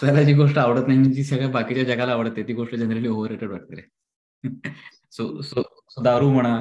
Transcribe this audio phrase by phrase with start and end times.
[0.00, 3.50] आपल्याला जी गोष्ट आवडत नाही जी सगळ्या बाकीच्या जगाला आवडते ती गोष्ट जनरली ओव्हर रेटेड
[3.50, 3.80] वाटते
[5.12, 5.62] सो सो
[6.02, 6.52] दारू म्हणा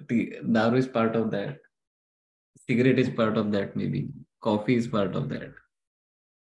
[0.00, 0.18] ती
[0.52, 1.56] दारू is part of that
[2.58, 4.06] cigarette is part of that maybe
[4.40, 5.50] coffee is part of that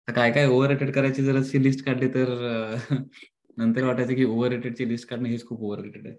[0.08, 2.34] काय काय ओव्हर रेटेड करायची जर अशी लिस्ट काढली तर
[3.58, 6.16] नंतर वाटायचं की ओव्हर रेटेडची लिस्ट काढणं हेच खूप ओव्हर रेटेड आहे.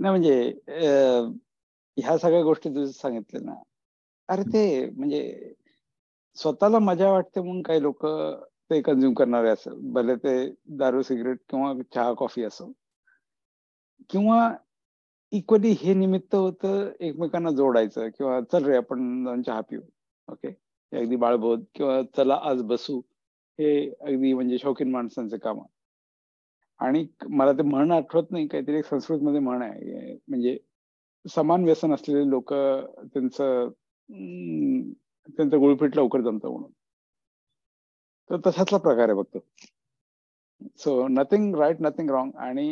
[0.00, 0.36] नाही म्हणजे
[1.96, 3.54] ह्या सगळ्या गोष्टी तुझं सांगितले ना.
[4.28, 5.52] अरे ते म्हणजे
[6.36, 8.06] स्वतःला मजा वाटते म्हणून काही लोक
[8.70, 9.92] ते कन्झ्युम करणारे असं.
[9.92, 10.34] भले ते
[10.78, 12.72] दारू सिगरेट किंवा चहा कॉफी असो.
[14.10, 14.50] किंवा
[15.32, 19.80] इक्वली हे निमित्त होतं एकमेकांना जोडायचं किंवा चल रे आपण जाऊन चहा पिऊ.
[20.28, 20.48] ओके
[20.92, 23.00] अगदी बाळबोध किंवा चला आज बसू.
[23.58, 25.60] हे अगदी म्हणजे शौकीन माणसांचे काम.
[26.80, 28.46] आणि मला ते म्हण आठवत नाही.
[28.48, 30.14] काहीतरी संस्कृतमध्ये संस्कृत मध्ये म्हण आहे.
[30.28, 30.58] म्हणजे
[31.24, 33.68] समान व्यसन असलेले लोक त्यांचं
[35.28, 36.70] त्यांचं गुळपीठ लवकर जमतं म्हणून.
[38.30, 39.38] तर तसाचला प्रकार आहे बघतो
[40.80, 42.66] so nothing right nothing wrong आणि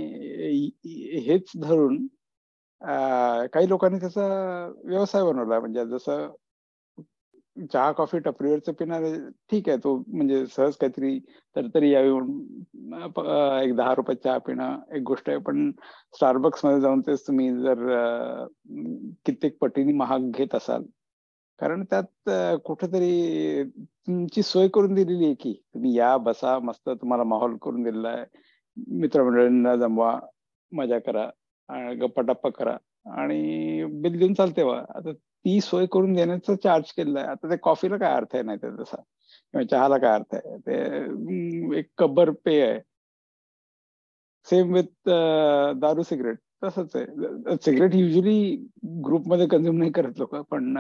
[1.26, 2.06] हेच धरून
[3.52, 4.26] काही लोकांनी त्याचा
[4.84, 5.58] व्यवसाय बनवला.
[5.60, 6.28] म्हणजे जसं
[7.72, 9.02] चहा कॉफी टपरीवरचं पिणार
[9.50, 9.78] ठीक आहे.
[9.84, 11.18] तो म्हणजे सहज काहीतरी
[11.56, 15.38] तरतरी यावी म्हणून एक दहा रुपये चहा पिणं एक गोष्ट आहे.
[15.38, 15.70] पण
[16.14, 17.84] स्टारबक्समध्ये जाऊन तेच तुम्ही जर
[19.26, 20.84] कित्येक पटीने महाग घेत असाल
[21.61, 22.30] कारण त्यात
[22.64, 23.62] कुठेतरी
[24.06, 28.25] तुमची सोय करून दिलेली आहे की तुम्ही या बसा मस्त तुम्हाला माहोल करून दिलेला आहे.
[29.00, 30.19] मित्रमंडळींना जमवा
[30.72, 31.28] मजा करा
[32.00, 32.77] गप्पा टप्पा करा
[33.20, 37.28] आणि बिल देऊन चालते वा आता ती सोय करून देण्याचा चार्ज केलेला आहे.
[37.30, 38.97] आता ते कॉफीला काय अर्थ आहे नाही ते तसा.
[39.55, 40.56] किंवा चहाला काय अर्थ आहे?
[40.58, 42.78] ते एक कब्बर पे आहे.
[44.47, 45.08] सेम विथ
[45.80, 47.56] दारू सिगरेट तसंच आहे.
[47.64, 48.36] सिगरेट युजली
[49.05, 50.77] ग्रुपमध्ये कन्झ्युम नाही करत लोक पण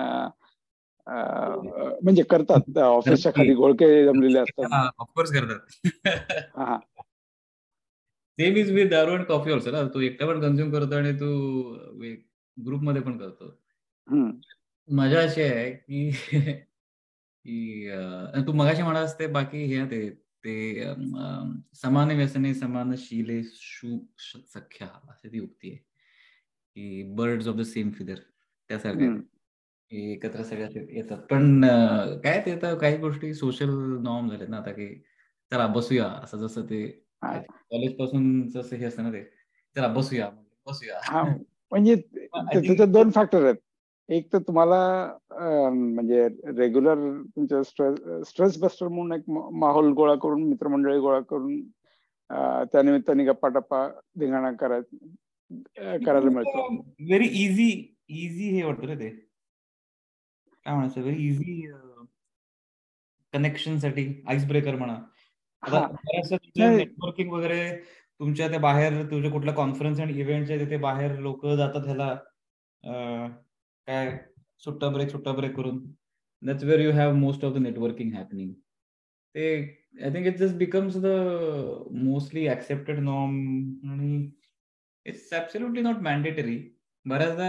[1.06, 2.78] म्हणजे करतात.
[2.78, 4.90] ऑफिसच्या खाली घोळके जमलेले असतात.
[4.98, 5.84] ऑफकोर्स करतात.
[6.56, 6.78] हा
[8.38, 9.82] सेम इज विथ दारू अँड कॉफी ऑल्सो ना.
[9.94, 11.76] तू एकटा पण कन्झ्युम करतो आणि तू
[12.56, 13.56] ग्रुपमध्ये पण करतो.
[14.88, 16.10] मजा अशी आहे की
[18.46, 20.08] तू मगाशी म्हणास ते बाकी हे ते
[20.44, 20.84] ते
[21.82, 23.98] समान व्यसने समान शिले शू
[24.54, 25.78] सख्या अशी ती उक्ती आहे.
[26.76, 28.18] की birds of the same feather
[28.70, 29.20] त्यासारखं
[29.90, 31.18] एकत्र सगळ्या येतात.
[31.30, 31.60] पण
[32.24, 33.70] काय ते आता काही गोष्टी सोशल
[34.02, 34.94] नॉर्म झालेत ना आता की
[35.52, 36.06] चला बसूया.
[36.24, 36.86] असं जसं ते
[37.22, 39.22] कॉलेजपासून जसं हे असतं ना ते
[39.76, 40.28] चला बसूया
[40.66, 41.00] बसूया.
[41.72, 41.94] म्हणजे
[42.34, 43.56] त्याच्यात दोन फॅक्टर आहेत.
[44.08, 44.78] एक तर तुम्हाला
[45.70, 46.26] म्हणजे
[46.56, 46.98] रेग्युलर
[47.36, 51.60] तुमच्या स्ट्रेस स्ट्रेस बस्टर म्हणून एक माहोल गोळा करून मित्रमंडळी गोळा करून
[52.72, 53.86] त्या निमित्ताने गप्पा टप्पा
[54.18, 56.66] धिंगाणा करायला करायला मिळतो.
[57.00, 57.68] व्हेरी इझी
[58.08, 59.29] इझी हे वाटतं रे ते.
[60.66, 61.60] काय म्हणायचं व्हेरी इझी
[63.32, 64.96] कनेक्शनसाठी आईस ब्रेकर म्हणा.
[66.56, 67.70] नेटवर्किंग वगैरे
[68.20, 72.14] तुमच्या त्या बाहेर तुझ्या कुठल्या कॉन्फरन्स आणि इव्हेंटच्या तिथे बाहेर लोक जातात ह्याला
[73.88, 74.16] काय
[74.62, 75.78] सुट्टा ब्रेक सुट्टा ब्रेक करून.
[76.42, 78.52] That's where you have most of the networking happening
[79.34, 79.54] ते
[80.04, 81.06] I think it just becomes the
[82.02, 84.30] mostly accepted norm आणि
[85.06, 86.56] इट्स ऍब्सोल्युटली नॉट मॅन्डेटरी
[87.06, 87.48] बऱ्याचदा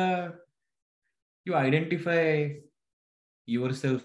[1.46, 2.48] you identify
[3.72, 4.02] yourself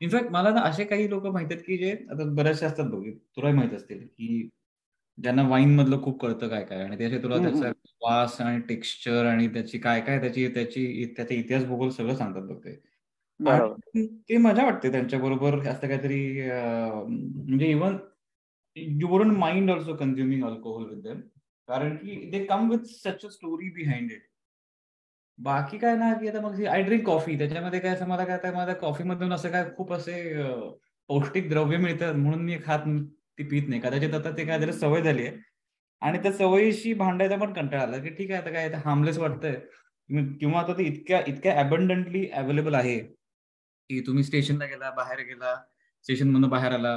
[0.00, 3.50] in fact मला ना असे काही लोक माहीत आहेत की जे आता बऱ्याचशे असतात बघ तुला
[3.50, 4.48] माहीत असतील की
[5.18, 7.70] ज्यांना वाईन मधलं खूप कळतं काय काय आणि त्याचे तुला त्याचा
[8.02, 12.58] वास आणि टेक्स्चर आणि त्याची काय काय त्याची त्याची त्याचा इतिहास भूगोल सगळं सांगतात बघ
[12.64, 12.74] ते.
[14.28, 17.96] ते मजा वाटते त्यांच्या बरोबर असं काहीतरी म्हणजे even
[18.76, 21.20] you wouldn't mind also consuming alcohol with them
[21.68, 24.22] कारण की they come with such a story behind it
[25.42, 28.74] बाकी काय ना की आता मग आय ड्रिंक कॉफी त्याच्यामध्ये काय असं मला काय माझ्या
[28.76, 30.14] कॉफी मधून असं काय खूप असे
[31.08, 32.86] पौष्टिक द्रव्य मिळतात म्हणून मी खात
[33.38, 33.80] ती पित नाही.
[33.80, 35.36] कदाचित आता ते काय जरा सवय झाली आहे.
[36.02, 39.54] आणि त्या सवयीशी भांडायचा पण कंटाळा आला की ठीक आहे आता काय हार्मलेस वाटतंय.
[40.40, 45.54] किंवा आता ते इतक्या इतक्या अबंडंटली अवेलेबल आहे की तुम्ही स्टेशनला गेला बाहेर गेला
[46.04, 46.96] स्टेशन मधून बाहेर आला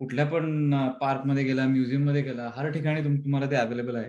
[0.00, 4.08] कुठल्या पण पार्कमध्ये गेला म्युझियममध्ये गेला हर ठिकाणी तुम्हाला ते अवेलेबल आहे.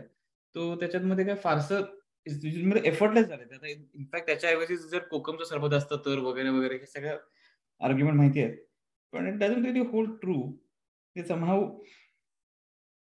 [0.56, 1.82] तो त्याच्यात काय फारसं
[2.28, 7.18] एफर्टलेस झाले इनफॅक्ट त्याच्याऐवजी जर कोकमचं सरबत असतं तर वगैरे वगैरे हे सगळं
[7.82, 8.56] आर्ग्युमेंट माहिती आहे
[9.14, 10.42] पण it doesn't really hold true
[11.16, 11.70] ते समहाव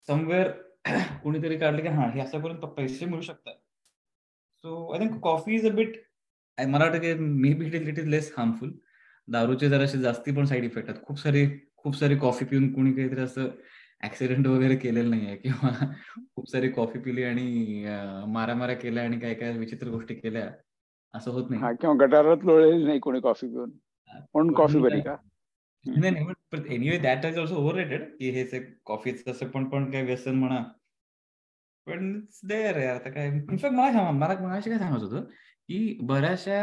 [0.09, 0.51] समवेअर
[1.23, 3.55] कोणीतरी काढले की हा हे असं करून पैसे मिळू शकतात.
[4.65, 5.97] So I think coffee is a bit
[6.59, 7.15] मला वाटतं की
[7.55, 8.73] maybe it is less harmful
[9.29, 11.03] दारूचे जरासे जास्ती पण साईड इफेक्ट आहेत.
[11.05, 11.47] खूप सारे
[11.77, 13.49] खूप सारी कॉफी पिऊन कोणी काहीतरी असं
[14.03, 15.71] ऍक्सिडेंट वगैरे केलेलं नाहीये किंवा
[16.35, 17.85] खूप सारी कॉफी पिली आणि
[18.29, 20.49] मारामाऱ्या केल्या आणि काय काय विचित्र गोष्टी केल्या
[21.15, 21.75] असं होत नाही.
[21.81, 23.71] किंवा गटारात लोळलेली नाही कोणी कॉफी पिऊन.
[24.11, 25.17] म्हणून कॉफी बरी का?
[25.85, 28.45] नाही नाही anyway that is also over rated की हे
[28.87, 30.63] कॉफीच तसं पण पण काही व्यसन म्हणा.
[31.87, 35.25] पण देअर यार आता काय इनफॅक्ट मला मला मगाशी काय सांगत होतं
[35.69, 36.61] की बऱ्याचशा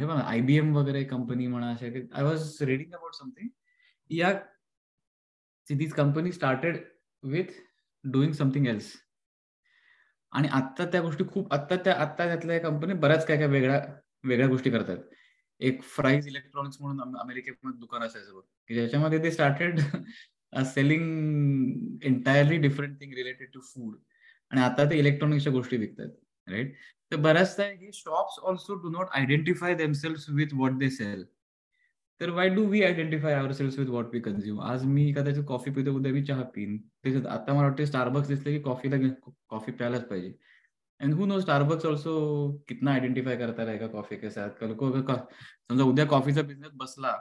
[0.00, 3.48] हे बघा आयबीएम वगैरे कंपनी म्हणा अशा I was reading about something
[4.10, 4.32] या
[5.74, 6.76] this company started
[7.22, 7.52] with
[8.04, 8.92] doing something else
[10.32, 13.80] आणि आत्ता त्या गोष्टी खूप आत्ता त्या आत्ता त्यातल्या कंपनी बऱ्याच काय काय वेगळ्या
[14.24, 14.98] वेगळ्या गोष्टी करतात.
[15.60, 19.80] एक फ्राईज इलेक्ट्रॉनिक्स म्हणून अमेरिकेमध्ये दुकान असायचं बघ की ज्याच्यामध्ये ते started
[20.66, 23.96] selling entirely different thing related to food
[24.50, 26.08] आणि आता ते इलेक्ट्रॉनिक्सच्या गोष्टी विकतात
[26.48, 26.74] राईट
[27.12, 31.24] तर बऱ्याचदा हे shops also do not identify themselves with what they sell
[32.20, 35.92] तर why do we identify ourselves with what we consume आज मी कदाचित कॉफ़ी पितो
[35.96, 36.76] उद्या मी चहा पिन.
[37.02, 38.96] त्याच्यात आता मला वाटतं स्टारबक्स दिसलं की कॉफीला
[39.50, 40.32] कॉफ़ी प्यायलाच पाहिजे.
[41.00, 42.12] And who know Starbucks also
[42.68, 44.62] कितना आयडेंटिफाय करता रहेगा कॉफ़ी के साथ.
[44.62, 47.16] लोक समजा उद्या कॉफीचा बिझनेस बसला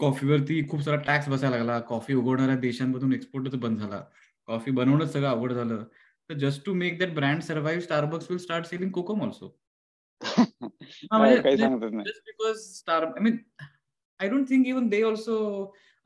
[0.00, 1.78] कॉफीवरती खूप सारा टॅक्स बसायला लागला.
[1.88, 4.00] कॉफ़ी उगवणाऱ्या देशांमधून एक्सपोर्टच बंद झाला.
[4.48, 5.84] कॉफ़ी बनवणंच सगळं अवघड झालं.
[6.30, 9.56] तर just to make that brand survive Starbucks will start selling kokum also
[11.20, 13.36] just because star I mean
[14.20, 15.36] I don't think even they also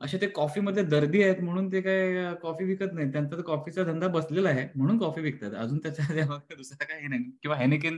[0.01, 4.49] असे ते कॉफीमध्ये दर्दी आहेत म्हणून ते काय कॉफी विकत नाही त्यांचा कॉफीचा धंदा बसलेला
[4.49, 5.53] आहे म्हणून कॉफी विकतात.
[5.55, 6.05] अजून त्याच्या
[6.57, 7.23] दुसरा काही नाही.
[7.41, 7.97] किंवा हॅनिकेन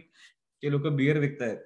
[0.64, 1.58] जे लोक बिअर विकतायत.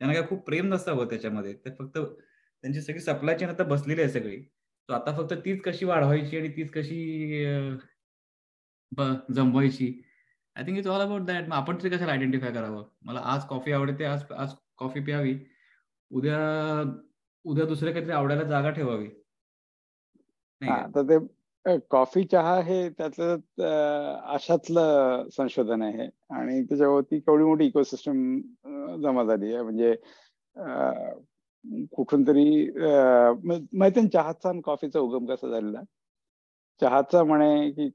[0.00, 1.52] त्यांना काय खूप प्रेम नसावं त्याच्यामध्ये.
[1.54, 4.40] ते फक्त त्यांची सगळी सप्लाय चेन आता बसलेली आहे सगळी.
[4.88, 6.98] तो आता फक्त तीच कशी वाढवायची आणि तीच कशी
[9.30, 9.92] जमवायची.
[10.56, 12.84] I think it's all about that आपण तरी कशाला आयडेंटिफाय करावं?
[13.02, 15.34] मला आज कॉफी आवडते आज आज कॉफी प्यावी.
[16.10, 16.38] उद्या
[17.50, 19.08] उद्या दुसऱ्या काहीतरी आवडायला जागा ठेवावी.
[20.94, 21.18] तर ते
[21.90, 23.36] कॉफी चहा हे त्यातलं
[24.34, 26.08] अशातलं संशोधन आहे.
[26.30, 28.40] आणि त्याच्यावरती केवढी मोठी इकोसिस्टम
[29.02, 29.62] जमा झाली आहे.
[29.62, 29.94] म्हणजे
[31.96, 32.44] कुठून तरी
[32.78, 35.82] माहिती चहाचा आणि कॉफीचा उगम कसा झालेला?
[36.82, 37.88] चहाचा म्हणे की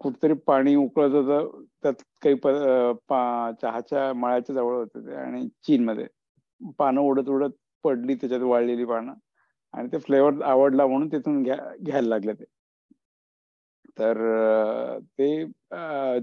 [0.00, 2.34] कुठतरी पाणी उकळत होतं त्यात काही
[3.62, 6.06] चहाच्या मळ्याच्या जवळ होते ते आणि चीनमध्ये.
[6.78, 7.50] पानं उडत उडत
[7.84, 9.12] पडली त्याच्यात वाळलेली पानं.
[9.74, 12.44] आणि ते फ्लेवर आवडला म्हणून तिथून घ्या घ्यायला लागले ते.
[13.98, 14.18] तर
[15.18, 15.44] ते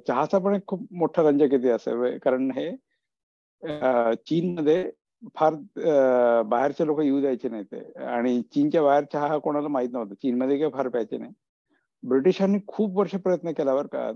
[0.08, 2.70] चहाचा पण एक खूप मोठा रंजक इथे असेल कारण हे
[4.28, 4.90] चीनमध्ये
[5.36, 5.54] फार
[6.50, 7.80] बाहेरचे लोक येऊ द्यायचे नाही ते.
[8.06, 10.14] आणि चीनच्या बाहेर चहा हा कोणाला माहीत नव्हता.
[10.16, 11.32] चीनमध्ये काही फार प्यायचे नाही
[12.04, 14.12] ब्रिटिशांनी खूप वर्ष प्रयत्न केला का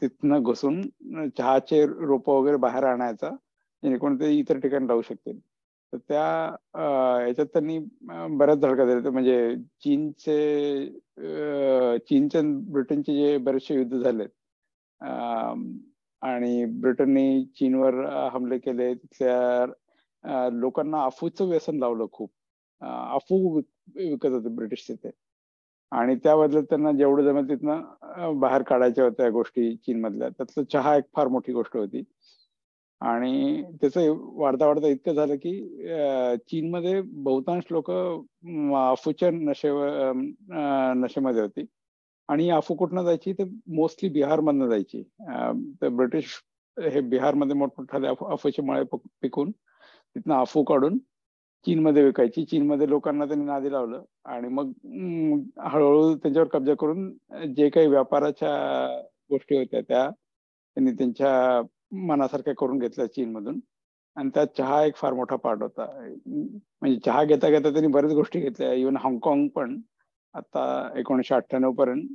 [0.00, 0.80] तिथनं घुसून
[1.38, 3.30] चहाचे रोप वगैरे बाहेर आणायचा.
[3.82, 5.38] जेणेकरून ते इतर ठिकाणी राहू शकतील.
[5.92, 7.78] तर त्या याच्यात त्यांनी
[8.38, 9.10] बऱ्याच धडका दिल्या.
[9.12, 9.54] म्हणजे
[9.84, 10.86] चीनचे
[12.08, 12.40] चीनचे
[12.72, 14.28] ब्रिटनचे जे बरेचसे युद्ध झालेत
[16.22, 17.24] आणि ब्रिटनने
[17.58, 17.94] चीनवर
[18.32, 22.30] हमले केले तिथल्या लोकांना अफूचं व्यसन लावलं खूप.
[22.82, 25.10] अफू विकत होते ब्रिटिश तिथे.
[25.92, 30.28] आणि त्या बदल्यात त्यांना जेवढं जमेल तिथनं बाहेर काढायच्या होत्या गोष्टी चीनमधल्या.
[30.28, 32.02] त्यातलं चहा एक फार मोठी गोष्ट होती.
[33.08, 35.52] आणि त्याचं वाढता वाढता इतकं झालं की
[36.50, 39.70] चीनमध्ये बहुतांश लोक अफूच्या नशे
[41.02, 41.64] नशेमध्ये होती.
[42.28, 43.32] आणि अफू कुठनं जायची?
[43.32, 43.44] तर
[43.76, 45.02] मोस्टली बिहारमधनं जायची.
[45.82, 46.40] तर ब्रिटिश
[46.76, 48.82] हे बिहारमध्ये मोठमोठाले अफूचे मळे
[49.22, 50.98] पिकून तिथनं अफू काढून
[51.66, 52.44] चीनमध्ये विकायची.
[52.44, 54.02] चीनमध्ये लोकांना त्यांनी नादी लावलं.
[54.24, 54.72] आणि मग
[55.72, 57.10] हळूहळू त्यांच्यावर कब्जा करून
[57.56, 58.50] जे काही व्यापाराच्या
[59.30, 61.60] गोष्टी होत्या त्या त्यांनी त्यांच्या
[61.92, 63.60] मनासारख्या करून घेतल्या चीनमधून.
[64.16, 65.84] आणि त्यात चहा एक फार मोठा पार्ट होता.
[66.26, 68.72] म्हणजे चहा घेता घेता त्यांनी बऱ्याच गोष्टी घेतल्या.
[68.72, 69.80] इव्हन हाँगकाँग पण
[70.34, 70.64] आता
[70.98, 72.06] एकोणीशे अठ्ठ्याण्णव पर्यंत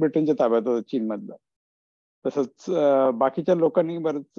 [0.00, 1.34] ब्रिटनच्या ताब्यात होतं चीनमधला.
[2.24, 2.64] तसंच
[3.18, 4.38] बाकीच्या लोकांनी बरंच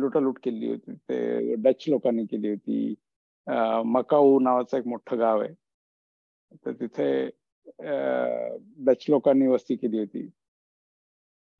[0.00, 0.94] लुटालूट केली होती.
[0.94, 2.94] ते डच लोकांनी केली होती.
[3.86, 5.52] मकाऊ नावाचं एक मोठं गाव आहे.
[6.66, 7.08] तर तिथे
[8.86, 10.28] डच लोकांनी वस्ती केली होती.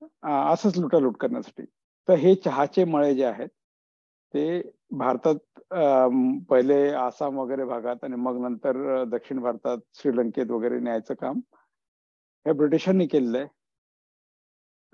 [0.03, 1.65] असंच लुटालूट करण्यासाठी.
[2.09, 3.49] तर हे चहाचे मळे जे आहेत
[4.35, 4.61] ते
[4.99, 5.37] भारतात
[6.51, 11.41] पहिले आसाम वगैरे भागात आणि मग नंतर दक्षिण भारतात श्रीलंकेत वगैरे न्यायचं काम
[12.47, 13.47] हे ब्रिटिशांनी केलेलं आहे.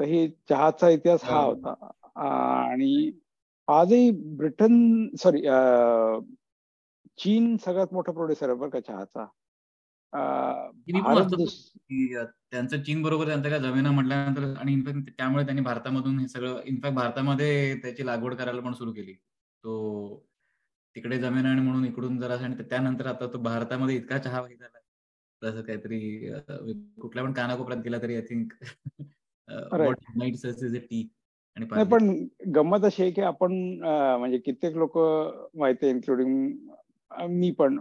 [0.00, 1.74] तर ही चहाचा इतिहास हा होता.
[2.16, 3.10] आणि
[3.68, 5.42] आजही ब्रिटन सॉरी
[7.18, 9.26] चीन सगळ्यात मोठा प्रोड्युसर आहे बरं का चहाचा.
[12.50, 16.96] त्यांचं चीन बरोबर त्यांचा काय जमिना म्हटल्यानंतर आणि इनफॅक्ट त्यामुळे त्यांनी भारतामधून हे सगळं इनफॅक्ट
[16.96, 19.12] भारतामध्ये त्याची लागवड करायला पण सुरू केली.
[19.12, 20.24] तो
[20.96, 24.78] तिकडे जमीन आणि म्हणून इकडून जरा आणि त्यानंतर आता तो भारतामध्ये इतका चहा झाला.
[25.42, 26.30] तसं काहीतरी
[27.00, 28.52] कुठल्या पण कानाकोपऱ्यात गेला तरी आय थिंक
[30.90, 31.08] टी
[31.56, 32.08] आणि पण
[32.54, 34.96] गंमत अशी आहे की आपण म्हणजे कित्येक लोक
[35.56, 36.48] माहिती इन्क्लुडिंग
[37.30, 37.78] मी पण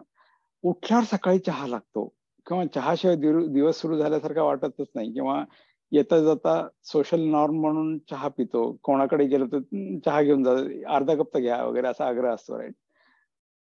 [0.63, 2.13] उठल्यावर सकाळी चहा लागतो.
[2.47, 3.15] किंवा चहाशिवाय
[3.47, 5.11] दिवस सुरू झाल्यासारखा वाटतच नाही.
[5.13, 5.43] किंवा
[5.91, 8.71] येता जाता सोशल नॉर्म म्हणून चहा पितो.
[8.83, 9.59] कोणाकडे गेलो तर
[10.05, 10.51] चहा घेऊन जा
[10.95, 12.73] अर्धा कप तर घ्या वगैरे असा आग्रह असतो राईट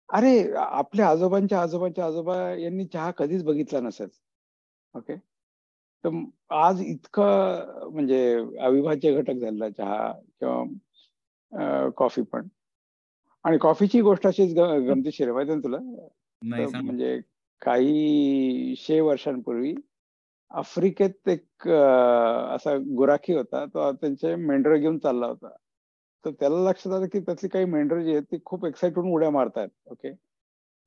[0.10, 4.08] अरे आपल्या आजोबांच्या आजोबांच्या आजोबा यांनी चहा कधीच बघितला नसेल.
[4.94, 5.16] ओके
[6.04, 6.10] तर
[6.56, 8.20] आज इतकं म्हणजे
[8.60, 12.48] अविभाज्य घटक झालेला चहा किंवा कॉफी पण.
[13.46, 15.34] आणि कॉफीची गोष्ट अशीच गमतीशीर आहे.
[15.34, 15.78] माहिती ना तुला?
[16.82, 17.20] म्हणजे
[17.62, 19.74] काही शे वर्षांपूर्वी
[20.52, 25.50] आफ्रिकेत एक असा गुराखी होता तो त्यांचे मेंढर घेऊन चालला होता.
[26.26, 29.30] तर त्याला लक्षात आलं की त्यातली काही मेंढर जी आहेत ती खूप एक्साइट होऊन उड्या
[29.32, 30.12] मारतात ओके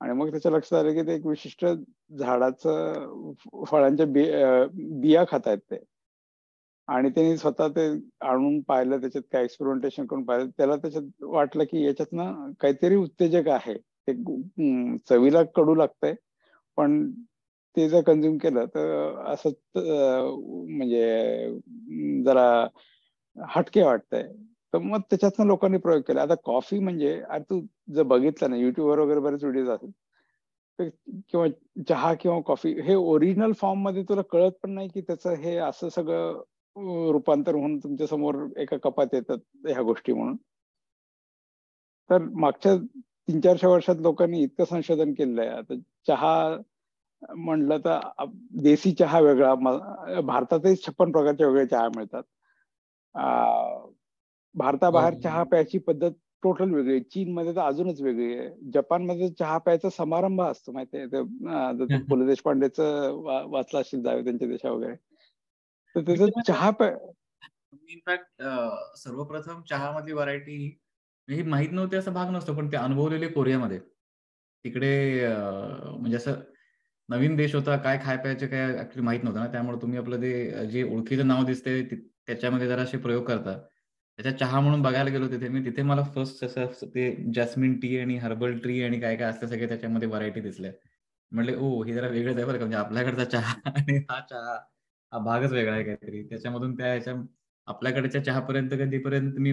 [0.01, 3.33] आणि मग त्याच्या लक्षात आलं की ते एक विशिष्ट झाडाचं
[3.71, 5.79] फळांच्या बिया खात आहेत ते.
[6.89, 7.87] आणि त्यांनी स्वतः ते
[8.27, 10.49] आणून पाहिलं त्याच्यात काय एक्सपेरिमेंटेशन करून पाहिलं.
[10.59, 13.75] त्याला त्याच्यात वाटलं की याच्यात ना काहीतरी उत्तेजक आहे.
[14.09, 14.13] ते
[15.09, 16.15] चवीला कडू लागतंय.
[16.81, 17.01] पण
[17.77, 21.03] ते जर कन्झ्युम केलं तर असं म्हणजे
[22.25, 22.47] जरा
[23.37, 24.23] हटके वाटतंय.
[24.73, 26.23] तर मग त्याच्यातनं लोकांनी प्रयोग केला.
[26.23, 27.61] आता कॉफी म्हणजे अरे तू
[27.95, 29.91] जर बघितलं ना युट्यूबवर वगैरे बरेच व्हिडिओज असतील
[31.31, 31.47] किंवा
[31.89, 36.41] चहा किंवा कॉफी हे ओरिजिनल फॉर्ममध्ये तुला कळत पण नाही की त्याचं हे असं सगळं
[37.13, 40.37] रूपांतर होऊन तुमच्यासमोर एका कपात येतात ह्या गोष्टी म्हणून.
[42.11, 42.77] तर मागच्या
[43.29, 45.51] तीन चारशे वर्षात लोकांनी इतकं संशोधन केलेलं आहे.
[45.51, 45.75] आता
[46.07, 46.57] चहा
[47.23, 48.25] म्हणलं तर
[48.63, 49.55] देसी चहा वेगळा.
[50.27, 52.23] भारतातही छप्पन प्रकारचे वेगळे चहा मिळतात.
[54.55, 55.15] भारताबाहेर.
[55.25, 56.11] चहा प्यायची पद्धत
[56.43, 57.01] टोटल वेगळी आहे.
[57.05, 58.49] चीन मध्ये तर अजूनच वेगळी आहे.
[58.75, 61.99] जपानमध्ये चहा प्यायचा समारंभ असतो माहितीये?
[62.09, 64.95] पु ल देशपांडेच वाचला असेल जावे त्यांच्या देशा वगैरे.
[65.95, 66.89] तर त्याचं चहा प्या
[67.89, 68.43] इनफॅक्ट
[68.99, 70.57] सर्वप्रथम चहा मधली व्हरायटी
[71.29, 73.79] ही माहीत नव्हती असा भाग नसतो पण ते अनुभवलेले कोरियामध्ये.
[74.65, 76.41] तिकडे म्हणजे असं
[77.11, 79.47] नवीन देश होता काय खाय प्यायचे काय ऍक्च्युली माहीत नव्हतं ना.
[79.53, 83.57] त्यामुळे तुम्ही आपलं ते जे ओळखीचं नाव दिसते त्याच्यामध्ये जरा असे प्रयोग करता.
[84.19, 88.17] त्याच्या चहा म्हणून बघायला गेलो तिथे मी तिथे मला फर्स्ट असं ते जॅस्मिन टी आणि
[88.19, 90.73] हर्बल ट्री आणि काय काय असते सगळे त्याच्यामध्ये व्हरायटी दिसल्या.
[91.33, 92.65] म्हटले ओ हे जरा वेगळंच आहे बरं का.
[92.65, 94.55] म्हणजे आपल्याकडचा चहा आणि हा चहा
[95.13, 96.23] हा भागच वेगळा आहे काहीतरी.
[96.25, 97.15] त्याच्यामधून त्या ह्याच्या
[97.69, 99.53] आपल्याकडच्या चहापर्यंत कधीपर्यंत मी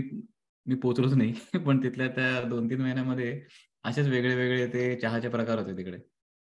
[0.66, 1.34] मी पोचलोच नाही.
[1.68, 3.40] पण तिथल्या त्या दोन तीन महिन्यामध्ये
[3.86, 5.98] असेच वेगळे वेगळे ते चहाचे प्रकार होते तिकडे.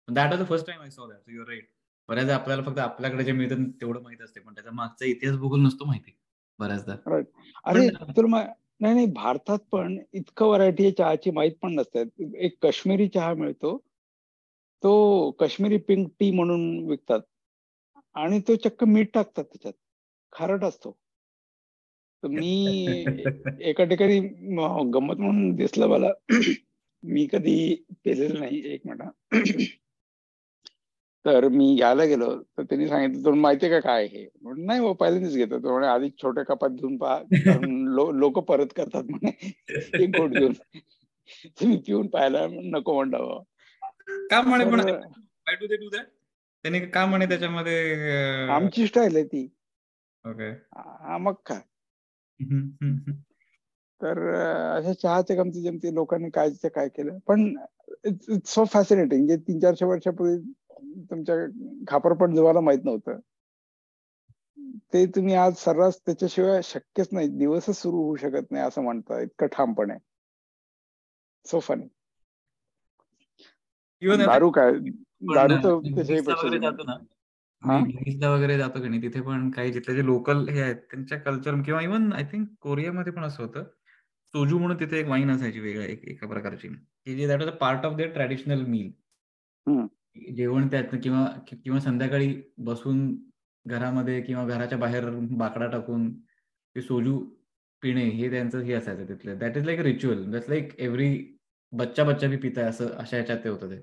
[0.07, 1.69] That the first time I saw that you're right
[2.09, 5.85] बऱ्याच आपल्याला फक्त आपल्याकडे जे मिळतं तेवढं माहीत असते पण त्याचा मागचा इतिहास बघून नसतो
[5.85, 6.17] माहिती
[6.59, 6.95] बऱ्याचदा.
[7.65, 8.43] अरे तुला
[8.79, 13.77] नाही नाही भारतात पण इतकं व्हरायटी चहाची माहीत पण नसतात एक काश्मीरी चहा मिळतो
[14.83, 17.19] तो काश्मीरी पिंक टी म्हणून विकतात.
[18.15, 19.73] आणि तो चक्क मीठ टाकतात त्याच्यात
[20.33, 20.97] खारट असतो.
[22.23, 23.05] मी
[23.61, 24.19] एका ठिकाणी
[24.91, 26.11] गमत म्हणून दिसलं मला
[27.03, 29.69] मी कधी पेलेलं नाही एक मिनिट
[31.25, 35.35] तर मी घ्यायला गेलो तर त्यांनी सांगितलं तुला माहितीये का काय हे नाही हो पहिल्यांदाच
[35.35, 35.59] घेतो.
[35.59, 37.21] तो म्हणे आधी छोट्या कपात घेऊन पहा.
[38.15, 39.53] लोक परत करतात म्हणे.
[40.03, 40.53] एक गोट घेऊन.
[41.45, 43.41] तुम्ही पिऊन पाहायला नको म्हणता
[44.31, 45.87] का म्हणे
[46.63, 47.95] त्याने का म्हणे त्याच्यामध्ये
[48.49, 49.53] आमची स्टाईल आहे ती.
[50.25, 50.51] ओके
[51.19, 51.59] मग काय?
[54.01, 54.33] तर
[54.77, 57.17] अशा चहाच्या गमती जमती लोकांनी काय काय केलं?
[57.19, 57.53] पण
[58.05, 61.35] इट्स सो फॅसिनेटिंग जे तीन चारशे वर्षापूर्वी तुमच्या
[61.87, 63.19] खापर पण जीवाला माहीत नव्हतं.
[64.93, 67.27] ते तुम्ही आज सर्रास त्याच्याशिवाय शक्यच नाही.
[67.27, 69.93] दिवसच सुरू होऊ शकत नाही असं म्हणता इतकं ठामपणे.
[71.45, 71.85] सो फनी
[74.25, 74.71] दारू काय?
[75.33, 79.01] दारू तर त्याच्यापेक्षा वगैरे जातो की नाही?
[79.01, 83.13] तिथे पण काही जिथले जे लोकल हे आहेत त्यांच्या कल्चर किंवा इव्हन आय थिंक कोरियामध्ये
[83.13, 83.63] पण असं होतं.
[84.33, 86.67] सोजू म्हणून तिथे एक वाईन असायची वेगळ्या एका प्रकारची.
[86.67, 88.91] की जे that was a part of their traditional meal
[90.15, 93.07] जेवण त्यात किंवा किंवा संध्याकाळी बसून
[93.65, 96.11] घरामध्ये किंवा घराच्या बाहेर बाकडा टाकून
[96.75, 97.19] ते सोजू
[97.83, 99.37] पिणे हे त्यांचं हे असायचं तिथलं.
[99.37, 101.09] That is like ritual that's like every
[101.73, 103.79] बच्चा बच्चा बी पिताय असं अशा ह्याच्यात ते होतं ते.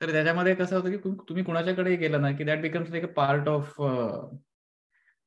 [0.00, 0.96] तर त्याच्यामध्ये कसं होतं की
[1.28, 3.80] तुम्ही कुणाच्याकडे गेला ना की that becomes like a part of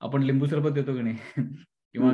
[0.01, 1.18] आपण लिंबू सरबत देतो की नाही?
[1.96, 2.12] किंवा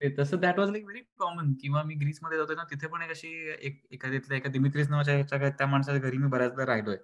[0.00, 3.28] तसं that was like very common किंवा मी ग्रीसमध्ये जातो ना तिथे पण एक अशी
[3.60, 6.96] एक एखाद्यातल्या एका दिमित्रीस नावाच्या त्या माणसाच्या घरी मी बऱ्याचदा राहिलोय.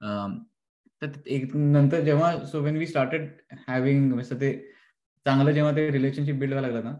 [0.00, 3.28] तर एक नंतर जेव्हा so when we started
[3.68, 4.52] having असं ते
[5.26, 6.96] चांगलं जेव्हा ते रिलेशनशिप बिल्ड व्हायला लागलं ना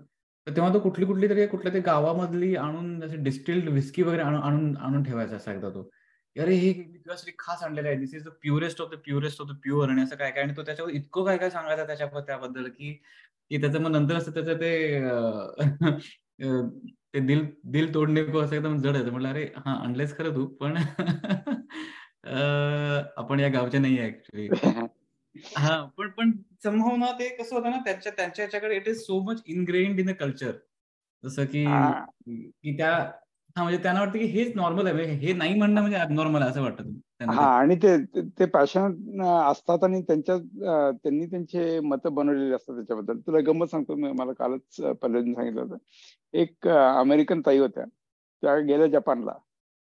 [0.46, 4.76] तर तेव्हा तो कुठली कुठली तरी कुठल्या तरी गावामधली आणून जसे डिस्टिल्ड विस्की वगैरे आणून
[4.76, 5.90] आणून ठेवायचा असा एकदा तो.
[6.36, 9.52] अरे हे तुझ्यासाठी खास आणलेलं आहे this is the purest of the purest of the
[9.62, 12.92] pure आणि असं काय काय आणि तो त्याच्यावर इतकं काय काय सांगायचं त्याच्या त्याबद्दल की
[13.50, 15.00] की त्याचं मग नंतर असं त्याचं ते
[17.14, 19.10] ते दिल दिल तोडणे असं एकदम जड आहे.
[19.10, 20.76] म्हटलं अरे हा आणलेस खरं तू पण
[22.24, 24.48] आपण या गावचे नाही आहे ऍक्च्युली
[25.56, 26.30] हा पण पण
[26.64, 30.10] समहाव ना ते कसं होतं ना त्यांच्या त्यांच्या ह्याच्याकडे it is so much ingrained in
[30.10, 30.52] a culture
[31.24, 31.64] जसं की
[32.26, 32.90] की त्या
[33.56, 36.50] हा म्हणजे त्यांना वाटतं की हेच नॉर्मल आहे म्हणजे हे नाही म्हणणं म्हणजे नॉर्मल आहे
[36.50, 37.96] असं वाटतं हा आणि ते
[38.38, 40.36] ते पॅशन असतात आणि त्यांच्या
[40.92, 43.18] त्यांनी त्यांचे मत बनवलेले असतात त्याच्याबद्दल.
[43.18, 45.76] तुला गंमत सांगतो मला कालच पहिल्यांदा सांगितलं होतं.
[46.34, 49.32] एक अमेरिकन ताई होत्या त्या गेल्या जपानला.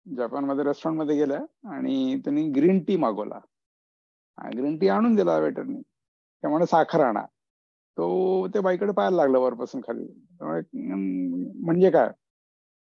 [0.06, 1.38] जपानमध्ये रेस्टॉरंटमध्ये गेल्या
[1.74, 3.38] आणि त्यांनी ग्रीन टी मागवला.
[4.38, 5.80] ग्रीन टी आणून दिला वेटरनी
[6.42, 7.24] त्यामुळे साखर आणा.
[7.98, 10.06] तो त्या बाईकडे पाहायला लागला वरपासून खाली.
[11.64, 12.10] म्हणजे काय?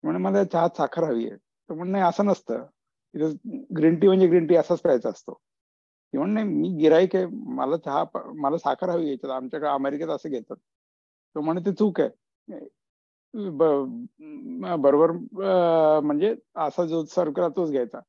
[0.03, 1.37] म्हणे मला चहात साखर हवी आहे.
[1.37, 2.65] तर नाही असं नसतं.
[3.77, 5.35] ग्रीन टी म्हणजे ग्रीन टी असाच प्यायचा असतो.
[6.12, 7.27] ती म्हणणे मी गिराईक आहे.
[7.33, 10.57] मला चहा मला साखर हवी याच्यात आमच्याकडे अमेरिकेत असं घेतात.
[11.35, 12.69] तो म्हणे ते चूक आहे.
[13.35, 15.11] बरोबर
[16.01, 18.01] म्हणजे असा जो सर्व करा तोच घ्यायचा.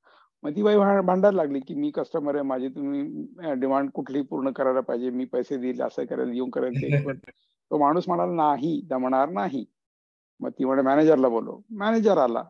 [0.44, 4.80] मग ती बाई भांडायला लागली की मी कस्टमर आहे माझी तुम्ही डिमांड कुठली पूर्ण करायला
[4.80, 6.90] पाहिजे मी पैसे देईल असं करेल येऊन करेल ते.
[7.72, 9.66] तो माणूस म्हणाला नाही दमणार नाही.
[10.40, 11.60] मग ती म्हणे मॅनेजरला बोलव.
[11.70, 12.44] मॅनेजर आला.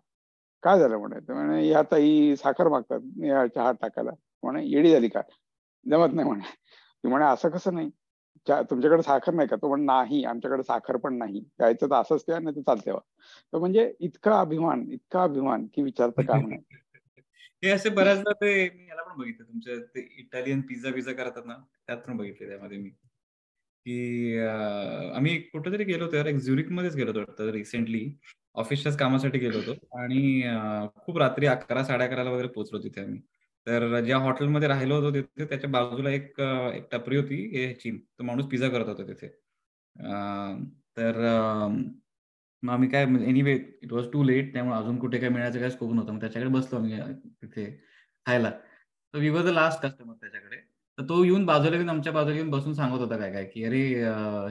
[0.64, 1.34] काय झालं म्हणे?
[1.34, 4.12] म्हणे या ताई साखर मागतात या चहा टाकायला.
[4.44, 5.24] म्हणे येडी झाली काय
[5.86, 6.28] जमत नाही.
[6.28, 6.54] म्हणे.
[7.04, 7.90] ती म्हणे असं कसं नाही?
[8.48, 11.44] तुमच्याकडे साखर नाही का तो म्हण नाही आमच्याकडे साखर पण नाही.
[11.60, 12.92] यायचं तर असंच त्या नाही तर चालते
[13.54, 16.62] तर म्हणजे इतका अभिमान इतका अभिमान की विचारतं काम नाही
[17.64, 21.56] हे असे बऱ्याचदा ते मी याला पण बघितलं तुमच्या ते इटालियन पिझ्झा पिझ्झा करतात ना
[21.88, 22.90] त्यात पण बघितले त्यामध्ये मी.
[23.86, 24.38] की
[25.16, 28.06] आम्ही कुठेतरी गेलो होतो एक झुरिक मध्येच गेलो होतो रिसेंटली
[28.56, 29.74] ऑफिसच्याच कामासाठी गेलो होतो.
[29.98, 30.42] आणि
[31.06, 33.20] खूप रात्री अकरा साडे अकराला वगैरे पोहोचलो तिथे आम्ही.
[33.68, 36.40] तर ज्या हॉटेलमध्ये राहिलो होतो तिथे त्याच्या बाजूला एक
[36.76, 39.28] एक टपरी होती ह्याची तो माणूस पिझ्झा करत होता तिथे.
[40.98, 41.20] तर
[42.64, 43.54] मग आम्ही काय anyway
[43.84, 46.14] it was too late त्यामुळे अजून कुठे काय मिळायचं काय स्कोप नव्हतं.
[46.14, 47.00] मग त्याच्याकडे बसलो आम्ही
[47.42, 47.66] तिथे
[48.26, 48.50] खायला.
[49.14, 50.58] तर we was the last customer त्याच्याकडे.
[50.98, 53.80] तर तो येऊन बाजूला येऊन आमच्या बाजूला येऊन बसून सांगत होता काय काय की अरे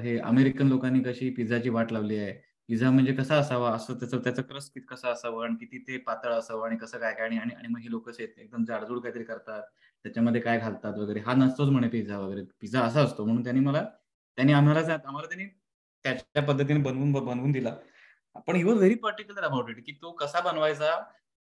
[0.03, 2.33] हे अमेरिकन लोकांनी कशी पिझ्झाची वाट लावली आहे.
[2.71, 6.67] पिझ्झा म्हणजे कसा असावा असं त्याचं त्याचं क्रस्कित कसं असावं आणि किती ते पातळ असावं
[6.67, 9.63] आणि कसं काय काय आणि आणि मग हे लोक एकदम जाडजूड काहीतरी करतात.
[10.05, 11.21] त्याच्यामध्ये काय घालतात वगैरे.
[11.21, 12.43] हा नसतोच म्हणे पिझ्झा वगैरे.
[12.61, 13.25] पिझ्झा असा असतो.
[13.25, 13.83] म्हणून त्यांनी मला
[14.39, 15.47] त्यांनी आम्हाला आम्हाला त्यांनी
[16.05, 17.75] त्याच्या पद्धतीने बनवून बनवून दिला.
[18.47, 20.97] पण he was very particular about it की तो कसा बनवायचा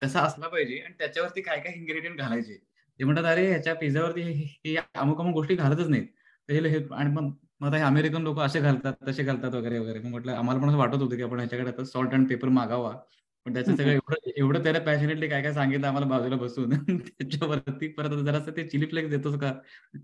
[0.02, 2.56] कसा असला पाहिजे आणि त्याच्यावरती काय काय इन्ग्रेडियंट घालायचे.
[3.00, 4.22] ते म्हणतात अरे ह्याच्या पिझ्झावरती
[4.66, 6.92] हे अमुक अमुक गोष्टी घालतच नाहीत.
[6.92, 10.00] आणि मग मग हे अमेरिकन लोक असे घालतात तसे घालतात वगैरे वगैरे.
[10.00, 12.97] मग म्हटलं आम्हाला पण असं वाटत होतं की आपण ह्याच्याकडे आता सॉल्ट अँड पेपर मागावा.
[13.45, 16.69] पण त्याचं सगळं एवढं एवढं त्याला पॅशनेटली काय काय सांगितलं आम्हाला बाजूला बसून.
[16.97, 19.54] त्याच्यावरती परत जरा ते चिली फ्लेक्स देतोस का?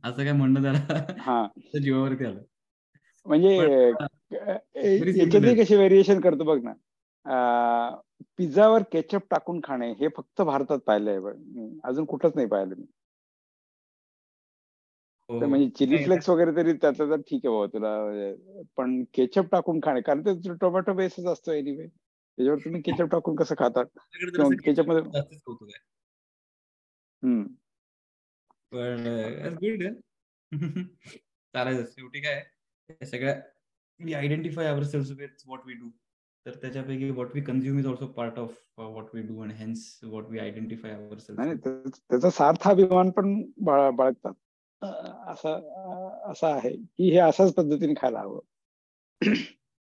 [0.03, 1.47] असं काय म्हणणं जरा
[1.83, 2.39] जीवावरती आलं.
[3.25, 6.73] म्हणजे कशी व्हेरिएशन करतो बघ ना.
[8.37, 11.19] पिझ्झावर केचप टाकून खाणे हे फक्त भारतात पाहिलंय
[11.83, 12.85] अजून कुठंच नाही पाहिलं मी.
[15.29, 20.01] म्हणजे चिली फ्लेक्स वगैरे तरी त्याचं तर ठीक आहे बाबा तुला पण केचप टाकून खाणे
[20.01, 23.85] कारण ते टोमॅटो बेसच असतो एनिवे त्याच्यावर तुम्ही केचप टाकून कसं खातात?
[24.63, 25.01] केचपमध्ये
[31.53, 33.35] चालायचं शेवटी काय सगळ्या
[33.99, 35.89] we identify ourselves with what we do
[36.45, 40.29] तर त्याच्यापैकी what we consume is also part of what we do and hence what
[40.29, 44.33] we identify ourselves त्याचा सार्थ अभिमान पण बाळगतात.
[44.81, 48.39] असं असं आहे की हे अशाच पद्धतीने खायला हवं.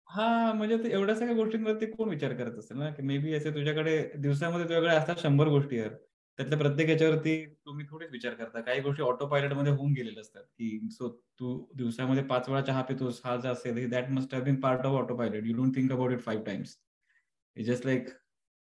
[0.08, 2.90] हा म्हणजे ते एवढ्या सगळ्या गोष्टींवरती कोण विचार करत असेल ना?
[2.90, 5.96] की मे बी असे तुझ्याकडे दिवसामध्ये तुझ्याकडे असतात शंभर गोष्टी आहेत
[6.38, 8.60] त्यातल्या प्रत्येक याच्यावरती तुम्ही थोडीच विचार करता.
[8.60, 11.08] काही गोष्टी ऑटो पायलटमध्ये होऊन गेलेल्या असतात की सो
[11.40, 14.94] तू दिवसामध्ये पाच वेळा चहा पितोस हा जर असेल that must have been part of
[15.16, 16.76] autopilot you don't think about it five times
[17.56, 18.08] just like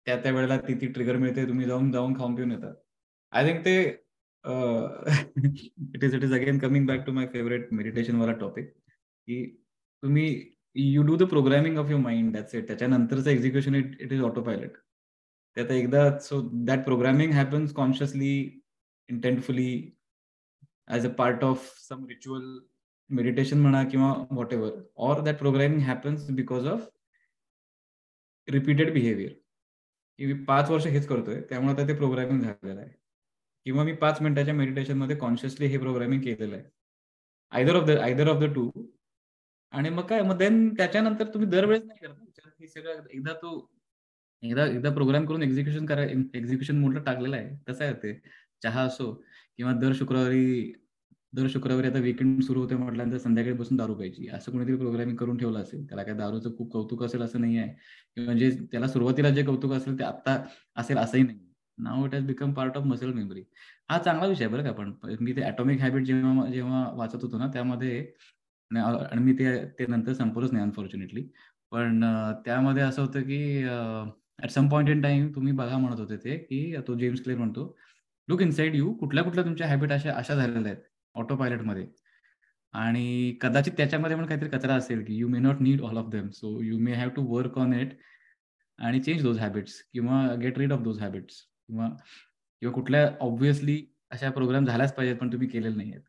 [0.07, 2.75] त्या त्या वेळेला ती ती ट्रिगर मिळते तुम्ही जाऊन जाऊन खाऊन पिऊन येतात.
[3.33, 3.75] आय थिंक ते
[4.45, 9.45] it is it is again coming back to my favourite meditation वाला टॉपिक की
[10.03, 10.27] तुम्ही
[10.77, 14.77] you do the programming of your mind that's it त्याच्यानंतरचं execution it it is autopilot
[15.57, 18.35] ते आता एकदा so that programming happens consciously
[19.09, 19.71] intentfully
[20.89, 22.59] as a part of some ritual
[23.11, 24.13] meditation म्हणा किंवा
[24.53, 24.73] whatever
[25.09, 26.89] or that programming happens because of
[28.49, 29.33] repeated behaviour
[30.19, 32.91] की मी पाच वर्ष हेच करतोय त्यामुळे आता ते प्रोग्रामिंग झालेलं आहे.
[33.67, 36.65] किंवा मी पाच मिनिटाच्या मेडिटेशनमध्ये कॉन्शियसली हे प्रोग्रामिंग केलेलं आहे.
[37.53, 38.71] Either of the either of the two
[39.73, 43.51] आणि मग काय मग देन त्याच्यानंतर तुम्ही दरवेळेस नाही करत हे सगळं एकदा तो
[44.43, 47.57] एकदा एकदा प्रोग्राम करून एक्झिक्युशन करा एक्झिक्युशन मोडला टाकलेला आहे.
[47.69, 48.13] कसं आहे ते?
[48.63, 49.13] चहा असो
[49.59, 50.73] किंवा दर शुक्रवारी
[51.33, 55.37] दर शुक्रवारी आता वीकेंड सुरू होते म्हटल्यानंतर संध्याकाळी बसून दारू पाहिजे असं कोणीतरी प्रोग्रामिंग करून
[55.39, 55.87] ठेवलं असेल.
[55.89, 57.75] त्याला काय दारूचं खूप कौतुक असेल असं नाही आहे.
[58.17, 60.37] म्हणजे त्याला सुरुवातीला जे कौतुक असेल ते आता
[60.77, 61.39] असेल असंही नाही.
[61.79, 63.45] Now it has become part of muscle memory
[63.91, 67.47] हा चांगला विषय बरं का पण मी ते ॲटॉमिक हॅबिट जेव्हा जेव्हा वाचत होतो ना
[67.53, 68.01] त्यामध्ये
[68.71, 71.29] आणि मी ते ते नंतर संपवलंच नाही अनफॉर्च्युनेटली
[71.73, 72.01] पण
[72.45, 73.65] त्यामध्ये असं होतं की
[74.39, 77.75] at some point in time तुम्ही बघा म्हणत होते ते की तो जेम्स क्लेअर म्हणतो
[78.29, 80.83] लुक इनसाइड यू कुठल्या कुठल्या तुमच्या हॅबिट अशा अशा झालेल्या आहेत
[81.15, 81.87] ऑटो पायलटमध्ये
[82.75, 86.29] आणि कदाचित त्याच्यामध्ये पण काहीतरी कचरा असेल की you may not need all of them
[86.31, 87.93] so you may have to work on it
[88.79, 91.89] आणि चेंज दोज हॅबिट्स किंवा get rid of those habits किंवा
[92.63, 96.03] किंवा कुठल्या ऑब्व्हियसली अशा प्रोग्राम झाल्याच पाहिजेत पण तुम्ही केलेले नाही आहेत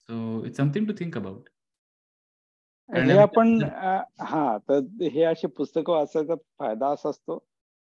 [0.00, 1.48] so it's something to think about
[2.90, 3.62] हे आपण
[4.20, 7.38] हा तर हे असे पुस्तकं वाचायचा फायदा असा असतो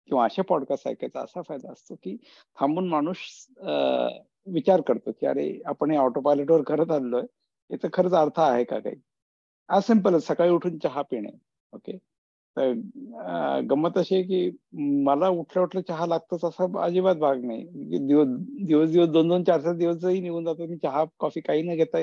[0.08, 2.18] किंवा असे पॉडकास्ट ऐकायचा असा फायदा असतो की
[2.60, 3.18] थांबून माणूस
[4.48, 7.24] विचार करतो की अरे आपण हे ऑटो वर करत आलोय
[7.70, 8.96] याचा खरंच अर्थ आहे का काही?
[9.70, 11.38] आज सिंपल सकाळी उठून चहा पिणे
[11.74, 11.98] ओके
[12.60, 14.50] तर गंमत अशी आहे की
[15.06, 17.64] मला उठल्या उठल्या चहा लागतोच असा अजिबात भाग नाही.
[17.66, 18.28] म्हणजे दिवस
[18.68, 20.66] दिवस दिवस दोन दोन चार चार दिवसही निघून जातो.
[20.68, 22.00] मी चहा कॉफी काही न घेता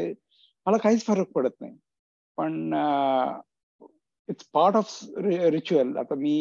[0.66, 1.77] मला काहीच फरक पडत नाही.
[2.38, 2.73] पण
[4.29, 6.35] इट्स पार्ट ऑफ रिच्युअल आता मी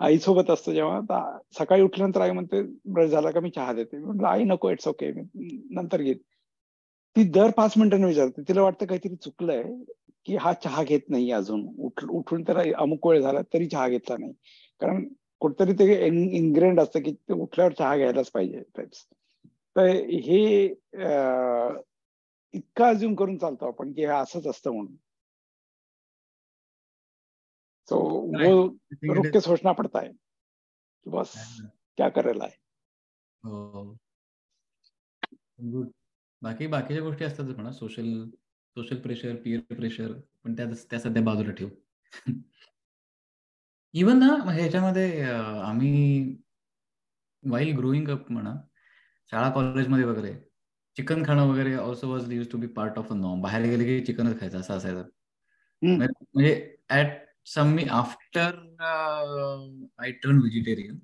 [0.00, 1.20] आईसोबत असतो जेव्हा
[1.58, 2.62] सकाळी उठल्यानंतर आई म्हणते
[2.94, 3.98] ब्रश झाला का मी चहा देते.
[3.98, 6.16] म्हटलं आई नको इट्स ओके नंतर घेत
[7.16, 8.42] ती दर पाच मिनिटांनी विचारते.
[8.48, 9.62] तिला वाटतं काहीतरी चुकलंय.
[10.26, 11.66] की हा चहा घेत नाही अजून.
[12.10, 14.32] उठून त्याला अमुक वेळ झाला तरी चहा घेतला नाही.
[14.80, 15.04] कारण
[15.40, 18.62] कुठतरी ते इन्ग्रेंड असतं की ते उठल्यावर चहा घ्यायलाच पाहिजे
[19.76, 19.86] तर
[20.26, 20.64] हे
[22.54, 24.94] इतका अजून करून चालतो आपण की हे असंच असतं म्हणून.
[27.88, 28.66] सो वो
[29.14, 30.10] रुक के सोचना पड़ता है
[31.06, 31.32] बस
[31.98, 32.56] क्या करेला आहे?
[35.72, 35.88] गुड
[36.42, 37.72] बाकी बाकीच्या गोष्टी असतात म्हणा.
[37.72, 38.24] Social
[38.76, 40.12] social pressure peer pressure
[40.44, 41.70] पण त्या त्या सध्या बाजूला ठेवू.
[43.94, 45.22] इवन ना ह्याच्यामध्ये
[45.62, 45.90] आम्ही
[47.42, 48.54] वाईल ग्रोईंग अप म्हणा
[49.32, 50.32] शाळा कॉलेजमध्ये वगैरे
[50.96, 54.04] चिकन खाणं वगैरे also was use to be part of a नॉम बाहेर गेले की
[54.06, 55.08] चिकनच खायचं असं असायचं.
[55.82, 56.54] म्हणजे
[56.92, 58.56] ऍट सम मी आफ्टर
[59.98, 60.98] आय टर्न व्हेजिटेरियन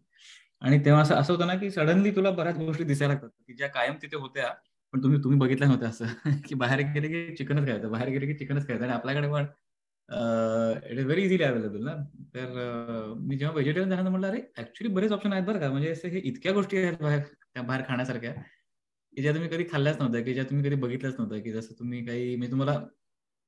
[0.63, 3.31] आणि तेव्हा असं असं होतं ना की सडनली तुला बऱ्याच गोष्टी दिसायला लागतात.
[3.47, 4.49] की ज्या कायम तिथे होत्या
[4.95, 6.05] पण तुम्ही तुम्ही बघितल्या नव्हत्या असं.
[6.47, 8.85] की बाहेर गेले की चिकनच खायचं बाहेर गेले की चिकनच खायचं.
[8.85, 9.45] आणि आपल्याकडे पण
[10.91, 11.95] it is very easily available ना.
[12.35, 15.71] तर मी जेव्हा व्हेजिटेरियन झालं म्हटलं अरे ऍक्च्युली बरेच ऑप्शन आहेत बरं का.
[15.71, 17.21] म्हणजे असे हे इतक्या गोष्टी आहेत बाहेर
[17.55, 21.41] त्या बाहेर खाण्यासारख्या की ज्या तुम्ही कधी खाल्ल्याच नव्हत्या की ज्या तुम्ही कधी बघितल्याच नव्हत्या
[21.43, 22.79] की जसं तुम्ही काही मी तुम्हाला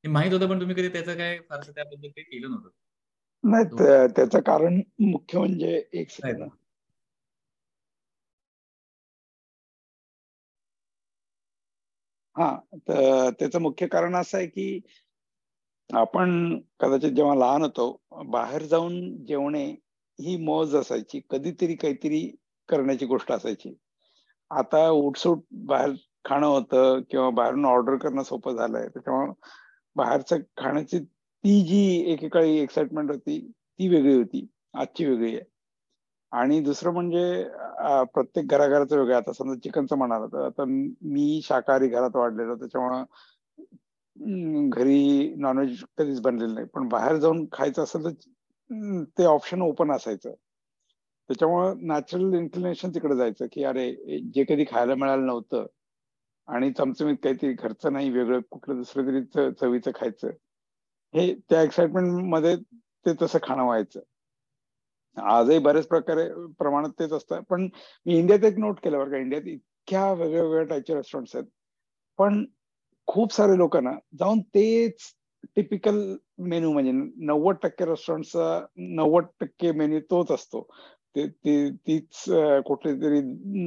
[0.04, 2.70] माहीत होतं पण तुम्ही कधी त्याचं काय फारसं त्याबद्दल काही केलं नव्हतं.
[3.44, 3.64] नाही
[4.16, 6.10] त्याचं कारण मुख्य म्हणजे एक
[12.36, 12.54] हा
[12.88, 14.80] तर त्याचं मुख्य कारण असं आहे की
[15.90, 17.90] आपण कदाचित जेव्हा लहान होतो
[18.30, 19.64] बाहेर जाऊन जेवणे
[20.18, 22.20] ही मौज असायची कधीतरी काहीतरी
[22.68, 23.74] करण्याची गोष्ट असायची.
[24.50, 25.92] आता उठसूट बाहेर
[26.24, 29.32] खाणं होतं किंवा बाहेरून ऑर्डर करणं सोपं झालंय त्याच्यामुळे
[29.96, 33.38] बाहेरचं खाण्याची ती जी एकेकाळी एक्साइटमेंट होती
[33.78, 35.44] ती वेगळी होती आजची वेगळी आहे.
[36.32, 37.22] आणि दुसरं म्हणजे
[38.14, 39.16] प्रत्येक घराघराचं वेगळं.
[39.16, 43.04] आता समजा चिकनचं म्हणाल तर आता मी शाकाहारी घरात वाढलेलो त्याच्यामुळं
[44.70, 46.66] घरी नॉनव्हेज कधीच बनलेलं नाही.
[46.74, 50.34] पण बाहेर जाऊन खायचं असेल तर ते ऑप्शन ओपन असायचं.
[51.30, 53.90] त्याच्यामुळं नॅचरल इन्क्लिनेशन तिकडे जायचं की अरे
[54.34, 55.66] जे कधी खायला मिळालं नव्हतं
[56.48, 60.30] आणि चमचमीत काहीतरी घरचं नाही वेगळं कुठलं दुसरं तरी चवीचं खायचं.
[61.14, 62.56] हे त्या एक्साइटमेंटमध्ये
[63.06, 64.00] ते तसं खाणं व्हायचं.
[65.16, 67.40] आजही बऱ्याच प्रकारे प्रमाणात तेच असतं.
[67.50, 67.68] पण
[68.06, 69.16] मी इंडियात एक नोट केलं बरं का.
[69.16, 71.46] इंडियात इतक्या वेगळ्या वेगळ्या टाईपचे रेस्टॉरंट्स आहेत.
[72.18, 72.44] पण
[73.06, 74.94] खूप सारे लोकांना जाऊन तेच
[75.56, 76.92] टिपिकल मेन्यू म्हणजे
[77.26, 80.66] नव्वद टक्के रेस्टॉरंटचा नव्वद टक्के मेन्यू तोच असतो.
[81.16, 82.24] ते तीच
[82.66, 83.20] कुठले तरी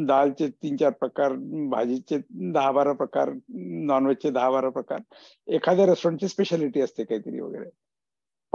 [0.05, 1.33] दालचे तीन चार प्रकार
[1.71, 2.17] भाजीचे
[2.53, 4.99] दहा बारा प्रकार नॉनव्हेजचे दहा बारा प्रकार.
[5.47, 7.69] एखाद्या रेस्टॉरंटची स्पेशालिटी असते काहीतरी वगैरे.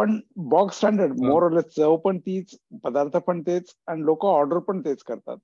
[0.00, 5.02] पण बॉक्स स्टँडर्ड मोर चव पण तीच पदार्थ पण तेच आणि लोक ऑर्डर पण तेच
[5.02, 5.36] करतात.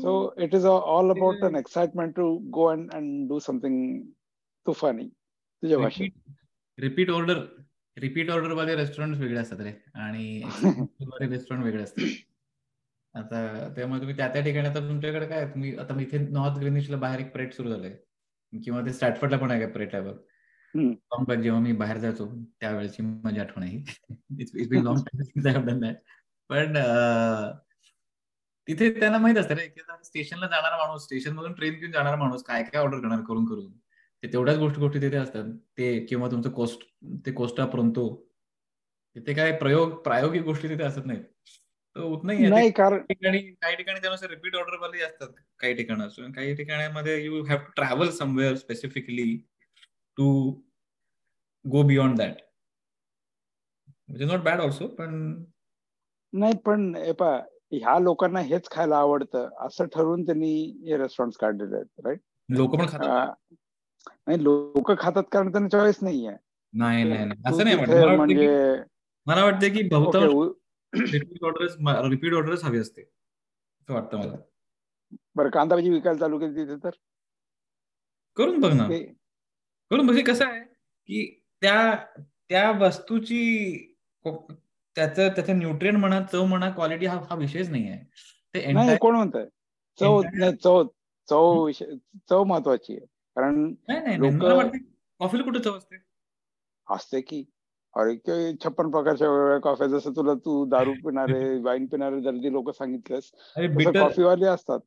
[0.00, 4.00] So it is all about an excitement to go and and do something
[4.66, 5.08] तुफानी
[5.62, 6.10] तुझ्या भाषेत.
[6.78, 7.38] रिपीट ऑर्डर
[7.96, 9.72] रिपीट ऑर्डरमध्ये रेस्टॉरंट वेगळे असतात रे.
[9.94, 10.42] आणि
[11.20, 12.04] रेस्टॉरंट वेगळे असतात.
[13.14, 17.20] आता त्यामुळे तुम्ही त्या त्या ठिकाणी आता तुमच्याकडे काय तुम्ही आता इथे नॉर्थ ग्रीनिशला बाहेर
[17.20, 17.96] एक परेड सुरू झालंय.
[18.52, 19.96] किंवा ते स्टॅटफर्डला पण आहे का परेड
[20.74, 22.26] लॉंग जेव्हा मी बाहेर जायचो
[22.60, 23.78] त्यावेळेची माझी आठवण आहे.
[24.82, 25.92] लॉंग टाइम
[26.50, 26.76] पण
[28.68, 29.68] तिथे त्यांना माहीत असतं रे
[30.04, 33.70] स्टेशनला जाणारा माणूस स्टेशन मधून ट्रेन घेऊन जाणारा माणूस काय काय ऑर्डर करणार करून करून?
[34.22, 35.44] ते तेवढ्याच गोष्टी गोष्टी तिथे असतात.
[35.78, 36.80] ते किंवा तुमचं कोस्ट
[37.26, 38.30] ते कोस्टा प्रोंतो
[39.14, 41.22] तिथे काय प्रयोग प्रायोगिक गोष्टी तिथे असत नाहीत.
[42.22, 42.70] नाही.
[42.70, 45.28] कारण ठिकाणी काही ठिकाणी त्यानुसार रिपीट ऑर्डर वाले असतात
[45.58, 49.47] काही ठिकाणी काही ठिकाणामध्ये you have to travel somewhere specifically
[50.18, 50.28] to
[51.64, 52.36] go beyond that
[54.08, 55.14] म्हणजे नॉट बॅड ऑल्सो पण
[56.32, 57.36] नाही पण पा
[57.72, 59.48] ह्या लोकांना हेच खायला आवडतं.
[59.66, 60.52] असं ठरवून त्यांनी
[60.86, 63.54] हे रेस्टॉरंट काढलेले आहेत राईट लोक पण खातात
[64.26, 66.32] नाही लोक खातात कारण त्यांना चॉईस नाहीये.
[66.74, 68.46] नाही नाही असं नाही म्हणजे
[69.26, 71.12] मला वाटतं की बहुतांश
[72.10, 73.02] रिपीट ऑर्डर्स हवी असते.
[73.02, 74.36] असं वाटतं मला.
[75.36, 76.90] बरं कांदा भाजी विकायला चालू केली तिथे तर?
[78.36, 78.88] करून बघ ना.
[79.90, 80.60] करून बघ कसं आहे
[81.08, 81.24] की
[81.62, 81.94] त्या
[82.48, 83.42] त्या वस्तूची
[84.24, 88.04] त्याचं त्याचं न्यूट्रिएंट म्हणा चव म्हणा क्वालिटी हा हा विषयच नाही आहे
[88.54, 89.44] ते कोण म्हणतंय?
[89.98, 90.22] चव
[90.62, 90.82] चव
[91.28, 91.70] चव
[92.30, 93.06] चव महत्वाची आहे.
[93.36, 94.38] कारण नाही
[95.20, 95.96] कॉफीला कुठे चव असते?
[96.86, 97.44] असते की.
[97.94, 98.14] अरे
[98.64, 103.30] छप्पन प्रकारच्या वेगवेगळ्या कॉफ्या जसं तुला तू दारू पिणारे वाईन पिणारे दर्दी लोक सांगितलंस
[103.94, 104.80] कॉफीवाले असतात.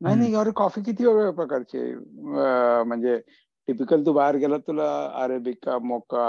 [0.00, 1.78] नाही नाही अरे कॉफी किती वेगवेगळ्या प्रकारची
[2.86, 3.16] म्हणजे
[3.68, 4.88] टिपिकल तू बाहेर गेला तुला
[5.22, 6.26] अरेबिका मोका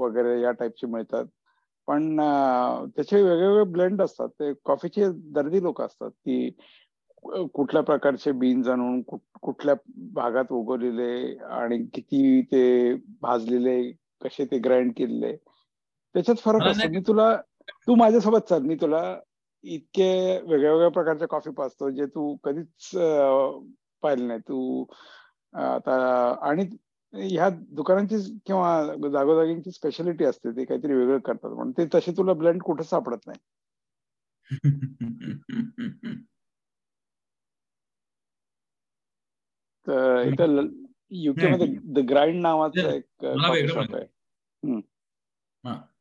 [0.00, 1.24] वगैरे या टाईपचे मिळतात.
[1.88, 2.16] पण
[2.96, 4.28] त्याचे वेगवेगळे ब्लेंड असतात.
[4.28, 6.50] ते कॉफीचे दर्दी लोक असतात की
[7.54, 9.00] कुठल्या प्रकारचे बीन्स आणून
[9.42, 9.74] कुठल्या
[10.14, 13.80] भागात उगवलेले आणि किती ते भाजलेले
[14.24, 15.34] कसे ते ग्राइंड केलेले.
[16.14, 16.88] त्याच्यात फरक असतो.
[16.90, 17.34] मी तुला
[17.86, 18.62] तू माझ्यासोबत चल.
[18.62, 19.02] मी तुला
[19.64, 22.90] इतके वेगळ्या वेगळ्या प्रकारच्या कॉफी पाचतो जे तू कधीच
[24.02, 24.40] पाहिले नाही.
[24.40, 24.84] तू
[25.56, 26.64] आणि
[27.14, 28.16] ह्या दुकानांची
[28.46, 31.50] किंवा जागोजागींची स्पेशालिटी असते ते काहीतरी वेगळं करतात.
[31.50, 33.38] म्हणून ते तसे तुला ब्लेंड कुठं सापडत नाही.
[39.86, 40.68] तर इथं
[41.10, 43.04] युके मध्ये द ग्राइंड नावाचं एक
[43.70, 44.06] शॉप आहे.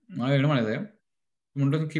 [0.09, 0.83] मला वेगळं
[1.55, 1.99] म्हणतो की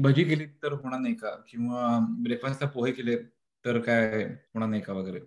[0.00, 1.30] भजी केली तर होणार नाही का?
[1.48, 3.16] किंवा ब्रेकफास्टला पोहे केले
[3.64, 5.20] तर काय होणार नाही का वगैरे?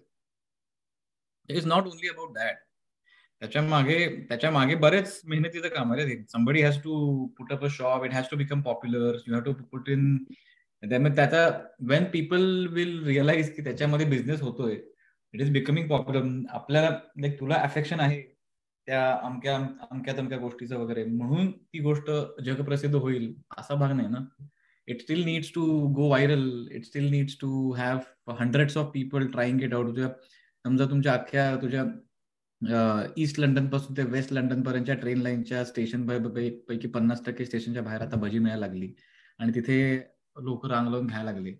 [1.49, 2.55] Is not only about that
[3.41, 8.25] त्याच्यामागे त्याच्यामागे बरेच मेहनतीचं काम आहे somebody has to put up a shop it has
[8.31, 10.17] to become popular you have to put in
[10.83, 11.47] त्यामुळे त्याचा
[11.89, 14.73] वेन पीपल विल रिअलाइज की त्याच्यामध्ये बिझनेस होतोय
[15.33, 18.21] इट इज बिकमिंग पॉप्युलर आपल्याला लाईक तुला अफेक्शन आहे
[18.87, 19.55] त्या अमक्या
[19.91, 21.03] अमक्या तमक्या गोष्टीचं वगैरे.
[21.05, 22.09] म्हणून ती गोष्ट
[22.45, 24.19] जगप्रसिद्ध होईल असा भाग नाही ना.
[24.87, 29.61] It still needs to go viral it still needs to have hundreds of people trying
[29.61, 30.09] it out तुझ्या
[30.65, 31.83] समजा तुमच्या अख्ख्या तुझ्या
[33.17, 36.05] ईस्ट लंडनपासून ते वेस्ट लंडन पर्यंतच्या ट्रेन लाईनच्या स्टेशन
[36.67, 38.93] पैकी पन्नास टक्के स्टेशनच्या बाहेर आता भजी मिळायला लागली.
[39.39, 39.77] आणि तिथे
[40.43, 41.51] लोक रांग लावून घ्यायला लागले.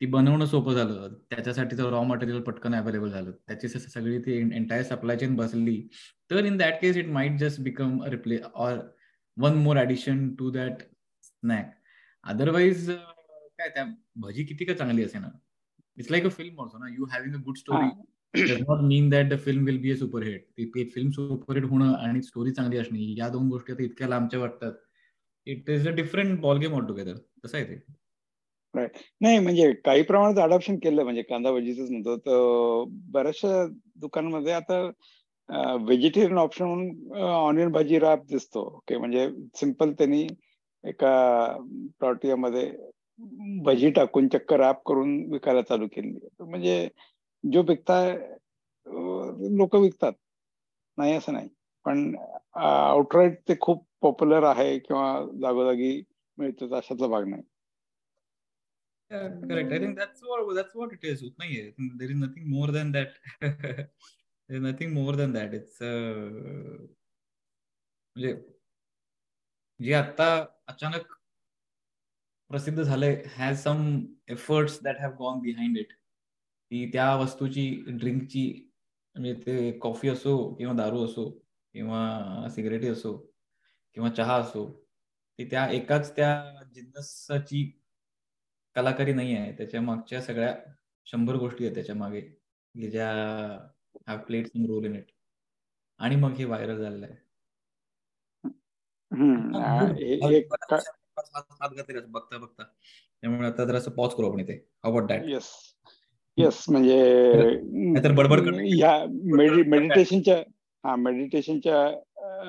[0.00, 1.14] ती बनवणं सोपं झालं.
[1.30, 3.30] त्याच्यासाठी रॉ मटेरियल पटकन अवेलेबल झालं.
[3.48, 5.80] त्याची सगळी ती एंटायर सप्लाय चेन बसली.
[6.30, 8.78] तर in that case it might just become replay or
[9.36, 10.82] one more addition to that
[11.22, 11.70] snack
[12.26, 13.84] otherwise काय त्या
[14.20, 15.28] भजी किती का चांगली असे ना
[15.98, 17.88] it's like a film also ना you having a good story
[18.34, 22.78] not mean that the film will be a superhit film superhit होणं आणि स्टोरी चांगली
[22.78, 24.72] असणे या दोन गोष्टी आता इतक्या लांबच्या वाटतात.
[25.46, 27.14] It is a different ball game all together
[27.44, 27.78] कसं आहे ते?
[29.20, 32.16] नाही म्हणजे काही प्रमाणात अडॉप्शन केलं म्हणजे कांदा भजीच म्हणतो.
[32.16, 33.64] तर बऱ्याचशा
[34.00, 34.80] दुकानांमध्ये आता
[35.76, 38.60] व्हेजिटेरियन ऑप्शन म्हणून ऑनियन भाजी रॅप दिसतो.
[38.76, 40.26] ओके म्हणजे सिंपल त्यांनी
[40.84, 41.12] एका
[42.00, 42.70] टॉर्टियामध्ये
[43.64, 46.88] भजी टाकून चक्क रॅप करून विकायला चालू केली म्हणजे
[47.44, 48.14] जो बिकता है
[49.58, 50.12] लोक विकता
[50.98, 51.48] नहीं, अस नहीं.
[52.56, 54.94] आउटराइट ते खूब पॉप्युलर है कि
[55.42, 55.92] जागोजागी
[56.38, 57.42] मिलते अशाच भाग नहीं.
[59.10, 62.46] Correct I think that's what that's what it is उतना ही है there is nothing
[62.54, 65.78] more than that there is nothing more than that it's
[68.16, 68.32] म्हणजे,
[69.80, 70.26] जे आता
[70.68, 71.06] अचानक
[72.50, 73.78] प्रसिद्ध झाले has some
[74.30, 75.97] efforts that have gone behind it
[76.70, 78.44] की त्या वस्तूची ड्रिंकची
[79.16, 81.28] म्हणजे ते कॉफी असो किंवा दारू असो
[81.74, 83.16] किंवा सिगरेटी असो
[83.96, 84.66] किंवा चहा असो
[85.38, 86.30] ती त्या एकाच त्या
[86.74, 87.64] जिन्नसाची
[88.76, 89.52] कलाकारी नाही आहे.
[89.56, 90.54] त्याच्या मागच्या सगळ्या
[91.06, 92.20] शंभर गोष्टी आहेत त्याच्यामागे
[92.74, 93.08] ज्या
[94.08, 95.10] have played some role in it
[96.00, 97.16] आणि मग हे व्हायरल झालेलं आहे.
[102.06, 102.64] बघता बघता.
[103.22, 104.58] त्यामुळे आता जर पॉज करू आपण इथे.
[104.82, 105.24] अबाउट दॅट
[106.38, 109.04] येस म्हणजे बडबड ह्या
[109.66, 110.36] मेडिटेशनच्या
[110.84, 111.86] हा मेडिटेशनच्या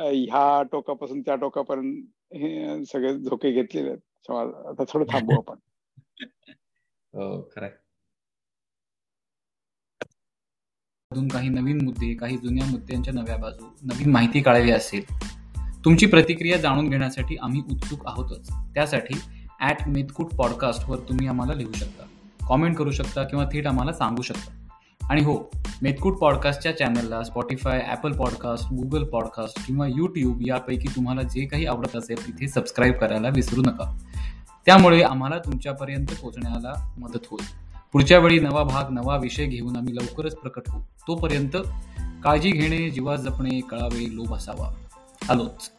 [0.09, 4.31] ह्या टोकापासून त्या टोकापर्यंत हे सगळे धोके घेतलेले आहेत.
[4.67, 5.55] आता थोडं थांबू आपण.
[7.13, 7.69] हो खरंय.
[11.11, 15.03] अजून काही नवीन मुद्दे काही जुन्या मुद्द्यांच्या नव्या बाजू नवीन माहिती कळावी असेल
[15.85, 18.49] तुमची प्रतिक्रिया जाणून घेण्यासाठी आम्ही उत्सुक आहोतच.
[18.49, 19.13] त्यासाठी
[19.59, 22.03] ॲट मेदकूट पॉडकास्टवर तुम्ही आम्हाला लिहू शकता.
[22.49, 24.51] कॉमेंट करू शकता किंवा थेट आम्हाला सांगू शकता.
[25.09, 31.45] आणि हो मेतकूट पॉडकास्टच्या चॅनलला Spotify Apple podcast Google podcast किंवा यूट्यूब यापैकी तुम्हाला जे
[31.45, 33.97] काही आवडत असेल तिथे सबस्क्राईब करायला विसरू नका.
[34.65, 37.45] त्यामुळे आम्हाला तुमच्यापर्यंत पोहोचण्याला मदत होईल.
[37.93, 40.81] पुढच्या वेळी नवा भाग नवा विषय घेऊन आम्ही लवकरच प्रकट होऊ.
[40.81, 41.57] तोपर्यंत
[42.23, 44.71] काळजी घेणे जीवा जपणे कळावे लोभ असावा.
[45.29, 45.71] आलोच.